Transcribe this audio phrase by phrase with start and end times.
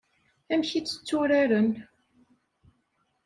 [0.53, 1.69] Amek i tt-tturaren?